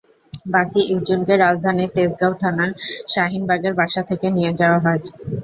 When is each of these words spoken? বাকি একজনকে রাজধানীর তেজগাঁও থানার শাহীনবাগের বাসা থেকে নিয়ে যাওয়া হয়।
বাকি 0.45 0.81
একজনকে 0.93 1.33
রাজধানীর 1.37 1.89
তেজগাঁও 1.95 2.33
থানার 2.41 2.71
শাহীনবাগের 3.07 3.73
বাসা 3.79 4.01
থেকে 4.09 4.27
নিয়ে 4.29 4.51
যাওয়া 4.59 4.79
হয়। 4.85 5.01